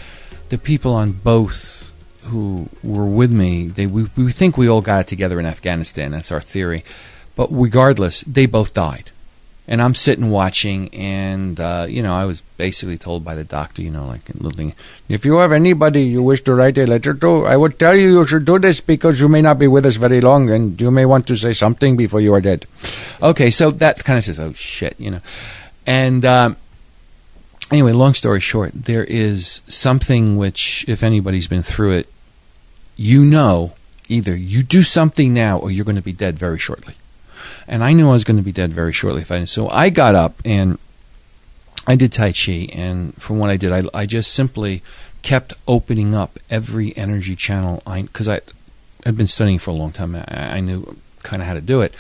[0.49, 1.93] The people on both
[2.25, 6.11] who were with me, they we, we think we all got it together in Afghanistan.
[6.11, 6.85] That's our theory.
[7.37, 9.12] But regardless, they both died
[9.68, 13.83] and I'm sitting watching, and uh, you know, I was basically told by the doctor,
[13.83, 14.72] you know, like little
[15.11, 18.20] if you have anybody you wish to write a letter to, I would tell you
[18.20, 20.90] you should do this because you may not be with us very long, and you
[20.90, 22.66] may want to say something before you are dead.
[23.22, 25.20] Okay, so that kind of says, oh shit, you know,
[25.87, 26.24] and.
[26.24, 26.57] Um,
[27.70, 32.09] anyway, long story short, there is something which, if anybody's been through it,
[32.96, 33.74] you know
[34.09, 36.94] either you do something now or you're going to be dead very shortly
[37.66, 39.51] and I knew I was going to be dead very shortly if I didn't.
[39.51, 40.79] So I got up and
[41.87, 44.83] I did Tai Chi, and from what I did, I, I just simply
[45.22, 47.83] kept opening up every energy channel.
[47.87, 48.40] I because I
[49.05, 50.14] had been studying for a long time.
[50.14, 51.94] I, I knew kind of how to do it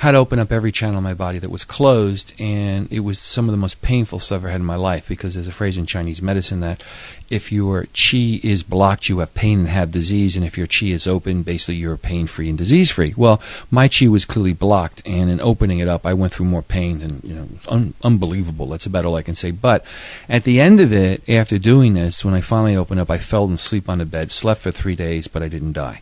[0.00, 3.18] had to open up every channel in my body that was closed, and it was
[3.18, 5.76] some of the most painful stuff I've had in my life because there's a phrase
[5.76, 6.82] in Chinese medicine that
[7.28, 10.86] if your chi is blocked, you have pain and have disease, and if your chi
[10.86, 13.12] is open, basically you're pain free and disease free.
[13.14, 16.62] Well, my chi was clearly blocked, and in opening it up, I went through more
[16.62, 18.68] pain than you know, un- unbelievable.
[18.68, 19.50] That's about all I can say.
[19.50, 19.84] But
[20.30, 23.52] at the end of it, after doing this, when I finally opened up, I fell
[23.52, 26.00] asleep on the bed, slept for three days, but I didn't die.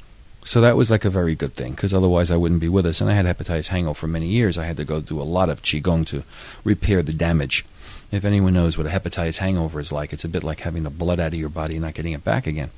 [0.49, 3.03] So that was like a very good thing because otherwise I wouldn't be with us.
[3.03, 4.57] And I had hepatitis hangover for many years.
[4.57, 6.25] I had to go do a lot of qigong to
[6.65, 7.67] repair the damage.
[8.11, 10.91] If anyone knows what a hepatitis hangover is like, it's a bit like having the
[10.91, 12.71] blood out of your body and not getting it back again.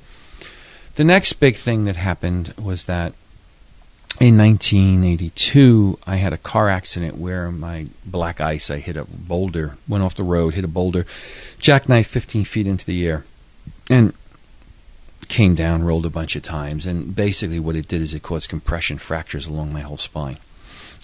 [0.95, 3.13] The next big thing that happened was that
[4.19, 9.77] in 1982, I had a car accident where my black ice, I hit a boulder,
[9.87, 11.05] went off the road, hit a boulder,
[11.57, 13.23] jackknife 15 feet into the air.
[13.89, 14.11] And
[15.31, 18.49] came down, rolled a bunch of times, and basically what it did is it caused
[18.49, 20.37] compression fractures along my whole spine.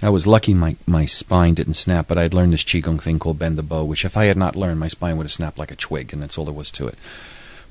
[0.03, 3.17] I was lucky my, my spine didn't snap, but I had learned this Qigong thing
[3.17, 5.57] called bend the bow, which if I had not learned, my spine would have snapped
[5.57, 6.95] like a twig, and that's all there was to it.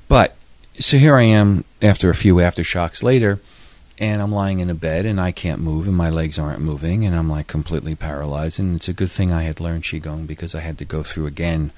[0.07, 0.35] But,
[0.79, 3.39] so here I am after a few aftershocks later,
[3.99, 7.05] and I'm lying in a bed, and I can't move, and my legs aren't moving,
[7.05, 10.53] and I'm like completely paralyzed, and it's a good thing I had learned Qigong because
[10.53, 11.71] I had to go through again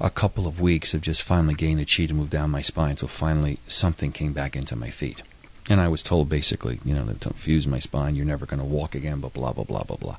[0.00, 2.90] a couple of weeks of just finally getting the chi to move down my spine
[2.90, 5.22] until finally something came back into my feet.
[5.70, 8.64] And I was told basically, you know, to fuse my spine, you're never going to
[8.64, 10.16] walk again, but blah, blah, blah, blah, blah.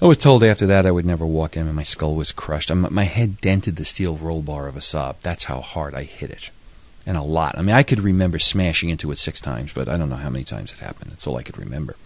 [0.00, 2.70] I was told after that I would never walk again, and my skull was crushed.
[2.70, 5.20] I'm, my head dented the steel roll bar of a Saab.
[5.20, 6.50] That's how hard I hit it.
[7.06, 7.56] And a lot.
[7.56, 10.30] I mean, I could remember smashing into it six times, but I don't know how
[10.30, 11.12] many times it happened.
[11.12, 11.96] That's all I could remember.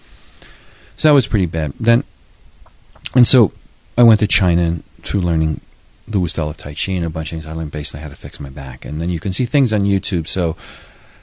[0.97, 1.73] So that was pretty bad.
[1.81, 2.05] Then
[3.15, 3.53] and so
[3.97, 5.61] I went to China through learning
[6.29, 8.41] style of Tai Chi and a bunch of things, I learned basically how to fix
[8.41, 8.85] my back.
[8.85, 10.27] And then you can see things on YouTube.
[10.29, 10.57] So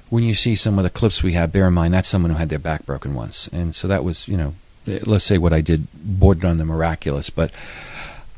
[0.10, 2.38] when you see some of the clips we have, bear in mind that's someone who
[2.38, 3.48] had their back broken once.
[3.48, 7.30] And so that was, you know, let's say what I did bordered on the miraculous.
[7.30, 7.52] But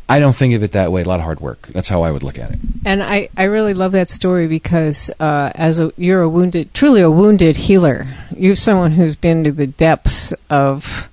[0.08, 1.02] I don't think of it that way.
[1.02, 1.64] A lot of hard work.
[1.68, 2.60] That's how I would look at it.
[2.86, 7.02] And I, I really love that story because uh, as a, you're a wounded, truly
[7.02, 8.06] a wounded healer.
[8.36, 11.10] You're someone who's been to the depths of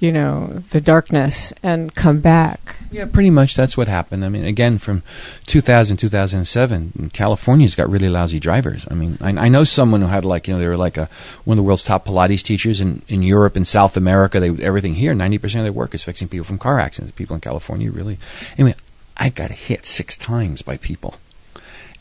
[0.00, 2.76] you know, the darkness and come back.
[2.90, 4.24] Yeah, pretty much that's what happened.
[4.24, 5.02] I mean, again, from
[5.46, 8.86] 2000, 2007, California's got really lousy drivers.
[8.90, 11.08] I mean, I, I know someone who had like, you know, they were like a,
[11.44, 14.40] one of the world's top Pilates teachers in, in Europe and South America.
[14.40, 17.14] They everything here, 90% of their work is fixing people from car accidents.
[17.14, 18.18] People in California really.
[18.56, 18.74] Anyway,
[19.16, 21.16] I got hit six times by people.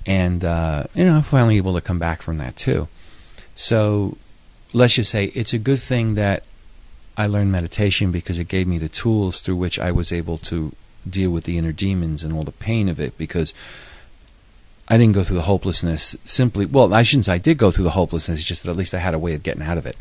[0.05, 2.87] And, uh, you know, I'm finally able to come back from that too.
[3.55, 4.17] So
[4.71, 6.43] let's just say it's a good thing that
[7.17, 10.73] I learned meditation because it gave me the tools through which I was able to
[11.09, 13.55] deal with the inner demons and all the pain of it because
[14.87, 16.65] I didn't go through the hopelessness simply.
[16.65, 18.93] Well, I shouldn't say I did go through the hopelessness, it's just that at least
[18.93, 19.97] I had a way of getting out of it.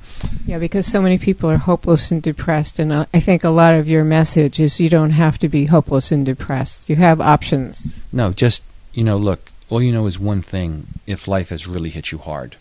[0.46, 2.78] Yeah, because so many people are hopeless and depressed.
[2.78, 5.66] And uh, I think a lot of your message is you don't have to be
[5.66, 6.88] hopeless and depressed.
[6.90, 7.98] You have options.
[8.12, 11.90] No, just, you know, look, all you know is one thing if life has really
[11.90, 12.56] hit you hard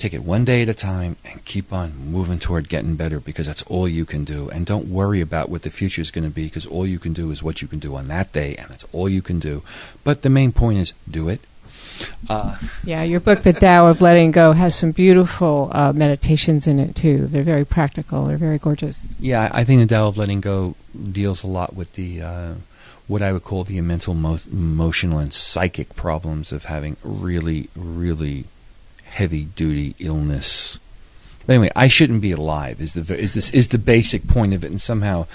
[0.00, 3.46] Take it one day at a time and keep on moving toward getting better because
[3.46, 4.48] that's all you can do.
[4.48, 7.12] And don't worry about what the future is going to be because all you can
[7.12, 9.62] do is what you can do on that day, and that's all you can do.
[10.02, 11.40] But the main point is do it.
[12.30, 16.80] Uh, yeah, your book, The Tao of Letting Go, has some beautiful uh, meditations in
[16.80, 17.26] it too.
[17.26, 18.24] They're very practical.
[18.24, 19.06] They're very gorgeous.
[19.20, 20.76] Yeah, I think The Tao of Letting Go
[21.12, 22.54] deals a lot with the uh,
[23.06, 28.46] what I would call the mental, mo- emotional, and psychic problems of having really, really
[29.10, 30.78] heavy duty illness.
[31.46, 32.80] But anyway, I shouldn't be alive.
[32.80, 35.26] Is the is this is the basic point of it, and somehow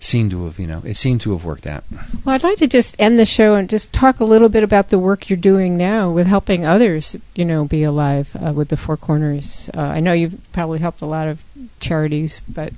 [0.00, 1.84] seemed to have you know it seemed to have worked out.
[2.24, 4.88] Well, I'd like to just end the show and just talk a little bit about
[4.88, 8.76] the work you're doing now with helping others, you know, be alive uh, with the
[8.76, 9.70] Four Corners.
[9.74, 11.44] Uh, I know you've probably helped a lot of
[11.78, 12.72] charities, but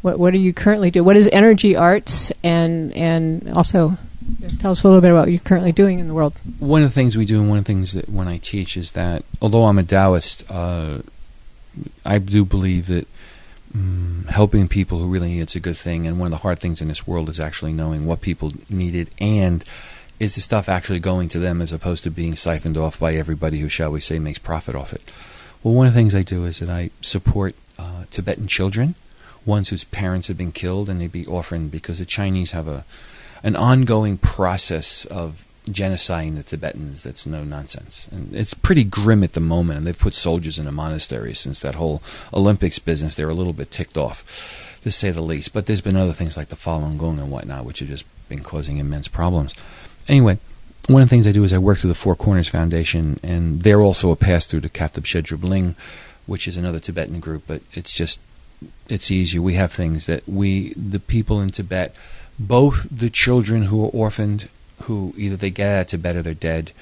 [0.00, 1.04] what what are you currently doing?
[1.04, 3.98] What is Energy Arts, and and also
[4.58, 6.34] Tell us a little bit about what you're currently doing in the world.
[6.58, 8.76] One of the things we do, and one of the things that when I teach
[8.76, 10.98] is that although I'm a Taoist, uh,
[12.04, 13.06] I do believe that
[13.74, 16.06] um, helping people who really need it's a good thing.
[16.06, 19.10] And one of the hard things in this world is actually knowing what people needed
[19.18, 19.64] and
[20.20, 23.58] is the stuff actually going to them as opposed to being siphoned off by everybody
[23.58, 25.02] who, shall we say, makes profit off it.
[25.62, 28.94] Well, one of the things I do is that I support uh, Tibetan children,
[29.44, 32.84] ones whose parents have been killed and they'd be orphaned because the Chinese have a
[33.44, 38.08] an ongoing process of genociding the Tibetans that's no nonsense.
[38.10, 41.60] And it's pretty grim at the moment, and they've put soldiers in the monasteries since
[41.60, 42.02] that whole
[42.32, 43.14] Olympics business.
[43.14, 45.52] They're a little bit ticked off, to say the least.
[45.52, 48.42] But there's been other things like the Falun Gong and whatnot, which have just been
[48.42, 49.54] causing immense problems.
[50.08, 50.38] Anyway,
[50.88, 53.62] one of the things I do is I work through the Four Corners Foundation, and
[53.62, 55.76] they're also a pass through to Kaptap Shedrub Ling,
[56.26, 58.20] which is another Tibetan group, but it's just,
[58.88, 59.40] it's easier.
[59.40, 61.94] We have things that we, the people in Tibet,
[62.38, 64.48] both the children who are orphaned,
[64.82, 66.72] who either they get out of Tibet or they're dead,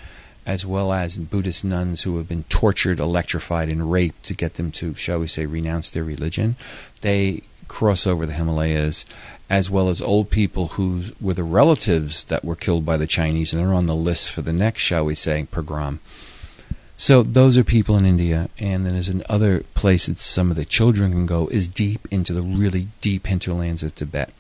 [0.45, 4.73] as well as Buddhist nuns who have been tortured, electrified, and raped to get them
[4.73, 6.57] to, shall we say, renounce their religion.
[7.01, 9.05] They cross over the Himalayas,
[9.49, 13.53] as well as old people who were the relatives that were killed by the Chinese
[13.53, 16.01] and are on the list for the next, shall we say, pogrom.
[16.97, 20.65] So those are people in India, and then there's another place that some of the
[20.65, 24.33] children can go is deep into the really deep hinterlands of Tibet.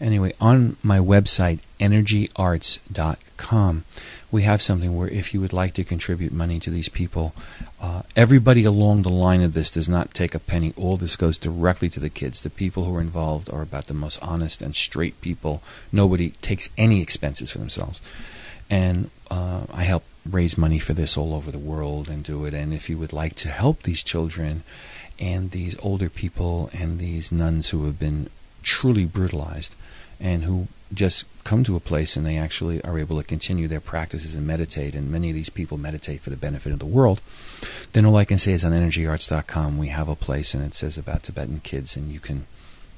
[0.00, 3.84] Anyway, on my website, energyarts.com,
[4.30, 7.34] we have something where if you would like to contribute money to these people,
[7.80, 10.72] uh, everybody along the line of this does not take a penny.
[10.76, 12.40] All this goes directly to the kids.
[12.40, 15.62] The people who are involved are about the most honest and straight people.
[15.92, 18.02] Nobody takes any expenses for themselves.
[18.70, 22.54] And uh, I help raise money for this all over the world and do it.
[22.54, 24.62] And if you would like to help these children
[25.20, 28.30] and these older people and these nuns who have been
[28.64, 29.76] truly brutalized
[30.20, 33.80] and who just come to a place and they actually are able to continue their
[33.80, 37.20] practices and meditate, and many of these people meditate for the benefit of the world,
[37.92, 40.96] then all I can say is on energyarts.com we have a place and it says
[40.96, 42.46] about Tibetan kids, and you can,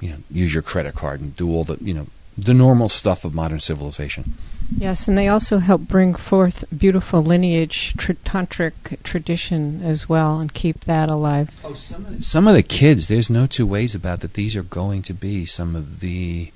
[0.00, 3.24] you know, use your credit card and do all the, you know, the normal stuff
[3.24, 4.34] of modern civilization.
[4.74, 10.52] Yes, and they also help bring forth beautiful lineage, tr- tantric tradition as well, and
[10.52, 11.58] keep that alive.
[11.62, 14.34] Oh, some of, the, some of the kids, there's no two ways about that.
[14.34, 16.52] These are going to be some of the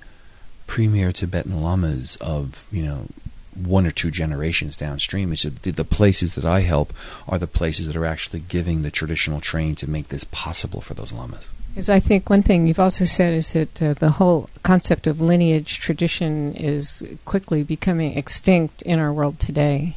[0.67, 3.07] premier Tibetan lamas of, you know,
[3.55, 5.33] one or two generations downstream.
[5.33, 6.93] It's the, the places that I help
[7.29, 10.95] are the places that are actually giving the traditional training to make this possible for
[10.95, 11.49] those lamas.
[11.75, 15.21] Because I think one thing you've also said is that uh, the whole concept of
[15.21, 19.95] lineage tradition is quickly becoming extinct in our world today.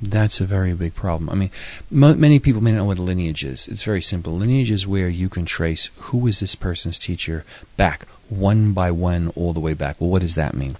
[0.00, 1.28] That's a very big problem.
[1.28, 1.50] I mean,
[1.90, 3.66] many people may not know what a lineage is.
[3.66, 4.32] It's very simple.
[4.36, 7.44] Lineage is where you can trace who is this person's teacher
[7.76, 10.00] back one by one all the way back.
[10.00, 10.76] Well, what does that mean?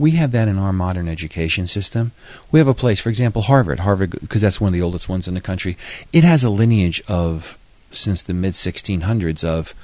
[0.00, 2.12] We have that in our modern education system.
[2.50, 3.80] We have a place, for example, Harvard.
[3.80, 5.76] Harvard, because that's one of the oldest ones in the country.
[6.10, 7.58] It has a lineage of
[7.92, 9.74] since the mid 1600s of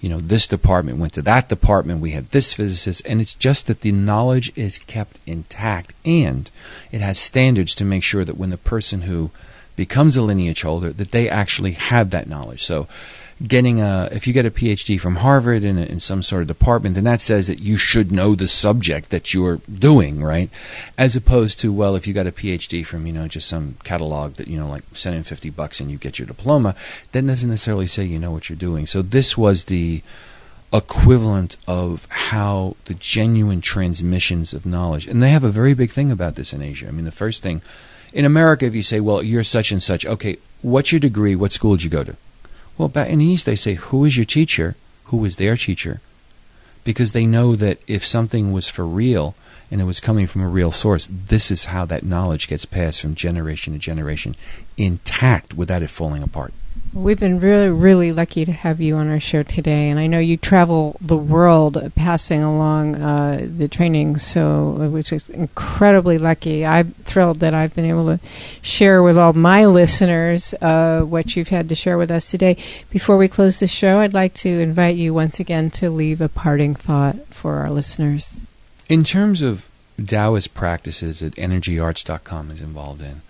[0.00, 3.66] you know this department went to that department we have this physicist and it's just
[3.66, 6.52] that the knowledge is kept intact and
[6.92, 9.32] it has standards to make sure that when the person who
[9.74, 12.86] becomes a lineage holder that they actually have that knowledge so
[13.46, 16.48] getting a if you get a PhD from Harvard in, a, in some sort of
[16.48, 20.50] department, then that says that you should know the subject that you're doing, right?
[20.96, 24.34] As opposed to well, if you got a PhD from you know just some catalog
[24.34, 26.74] that you know like send in fifty bucks and you get your diploma,
[27.12, 28.86] that doesn't necessarily say you know what you're doing.
[28.86, 30.02] So this was the
[30.72, 36.10] equivalent of how the genuine transmissions of knowledge, and they have a very big thing
[36.10, 36.88] about this in Asia.
[36.88, 37.62] I mean, the first thing
[38.12, 41.36] in America, if you say, well, you're such and such, okay, what's your degree?
[41.36, 42.16] What school did you go to?
[42.78, 44.76] Well, back in the East, they say, Who is your teacher?
[45.06, 46.00] Who is their teacher?
[46.84, 49.34] Because they know that if something was for real
[49.70, 53.02] and it was coming from a real source, this is how that knowledge gets passed
[53.02, 54.36] from generation to generation
[54.76, 56.54] intact without it falling apart.
[56.94, 60.18] We've been really, really lucky to have you on our show today, and I know
[60.18, 66.64] you travel the world passing along uh, the training, so which is incredibly lucky.
[66.64, 68.18] I'm thrilled that I've been able to
[68.62, 72.56] share with all my listeners uh, what you've had to share with us today.
[72.88, 76.28] Before we close the show, I'd like to invite you once again to leave a
[76.28, 78.46] parting thought for our listeners.
[78.88, 79.68] In terms of
[80.04, 83.20] Taoist practices that EnergyArts.com is involved in,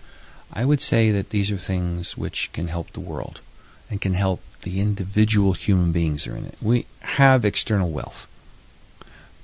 [0.53, 3.41] I would say that these are things which can help the world
[3.89, 6.55] and can help the individual human beings are in it.
[6.61, 8.27] We have external wealth.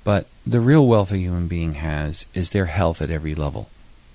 [0.04, 3.68] But the real wealth a human being has is their health at every level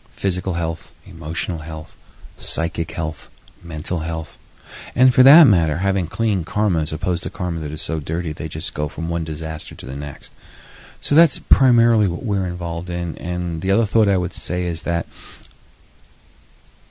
[0.09, 1.97] physical health, emotional health,
[2.37, 3.27] psychic health,
[3.63, 4.37] mental health.
[4.95, 8.31] And for that matter, having clean karma as opposed to karma that is so dirty
[8.31, 10.31] they just go from one disaster to the next.
[11.01, 13.17] So that's primarily what we're involved in.
[13.17, 15.07] And the other thought I would say is that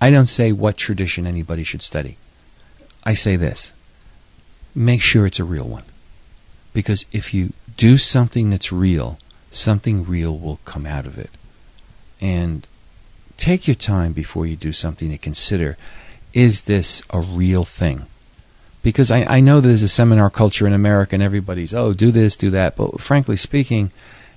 [0.00, 2.16] I don't say what tradition anybody should study.
[3.04, 3.72] I say this
[4.74, 5.84] make sure it's a real one.
[6.72, 9.18] Because if you do something that's real,
[9.50, 11.30] something real will come out of it.
[12.20, 12.66] And
[13.36, 15.76] take your time before you do something to consider
[16.32, 18.06] is this a real thing?
[18.82, 22.36] Because I, I know there's a seminar culture in America and everybody's, oh, do this,
[22.36, 22.76] do that.
[22.76, 23.90] But frankly speaking,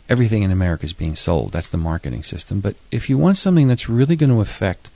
[0.10, 1.52] everything in America is being sold.
[1.52, 2.60] That's the marketing system.
[2.60, 4.90] But if you want something that's really going to affect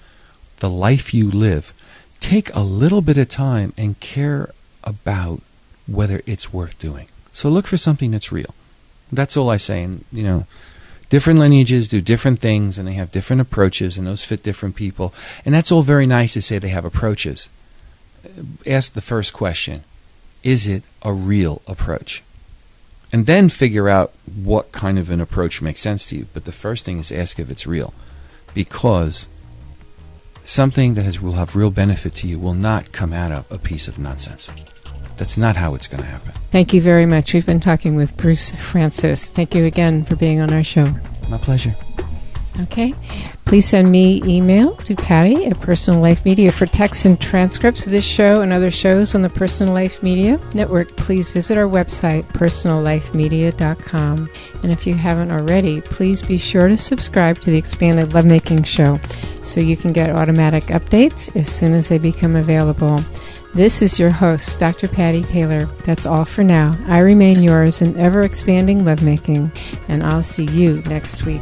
[0.58, 1.74] the life you live,
[2.20, 4.52] take a little bit of time and care
[4.84, 5.42] about
[5.88, 7.08] whether it's worth doing.
[7.32, 8.56] So look for something that's real.
[9.12, 9.84] That's all I say.
[9.84, 10.46] And, you know,
[11.10, 15.14] different lineages do different things and they have different approaches and those fit different people.
[15.46, 17.50] And that's all very nice to say they have approaches.
[18.66, 19.84] Ask the first question
[20.44, 22.24] Is it a real approach?
[23.14, 26.28] And then figure out what kind of an approach makes sense to you.
[26.34, 27.94] But the first thing is ask if it's real.
[28.54, 29.28] Because
[30.48, 33.58] something that has, will have real benefit to you will not come out of a
[33.58, 34.50] piece of nonsense.
[35.18, 36.34] That's not how it's going to happen.
[36.52, 37.34] Thank you very much.
[37.34, 39.30] We've been talking with Bruce Frantzis.
[39.30, 40.94] Thank you again for being on our show.
[41.28, 41.76] My pleasure.
[42.62, 42.94] Okay.
[43.48, 47.94] Please send me email to Patti at Personal Life Media for texts and transcripts of
[47.94, 50.94] this show and other shows on the Personal Life Media Network.
[50.98, 54.30] Please visit our website, personallifemedia.com.
[54.64, 59.00] And if you haven't already, please be sure to subscribe to the Expanded Lovemaking Show
[59.44, 63.00] so you can get automatic updates as soon as they become available.
[63.56, 64.90] This is your host, Dr.
[64.90, 65.68] Patti Taylor.
[65.86, 66.78] That's all for now.
[66.88, 69.54] I remain yours in ever expanding lovemaking,
[69.88, 71.42] and I'll see you next week.